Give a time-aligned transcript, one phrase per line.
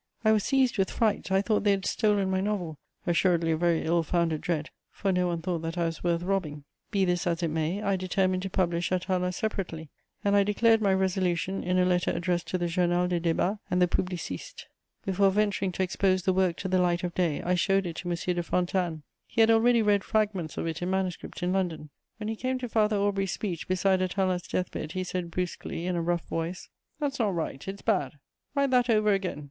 [0.25, 3.83] I was seized with fright: I thought they had stolen my novel, assuredly a very
[3.85, 6.63] ill founded dread, for no one thought that I was worth robbing.
[6.89, 9.91] Be this as it may, I determined to publish Atala separately,
[10.23, 13.79] and I declared my resolution in a letter addressed to the Journal des Débats and
[13.79, 14.65] the Publiciste.
[15.05, 18.09] Before venturing to expose the work to the light of day, I showed it to
[18.09, 18.15] M.
[18.15, 21.91] de Fontanes: he had already read fragments of it in manuscript in London.
[22.17, 26.01] When he came to Father Aubry's speech beside Atala's deathbed, he said brusquely, in a
[26.01, 28.13] rough voice: "That's not right; it's bad:
[28.55, 29.39] write that over again!"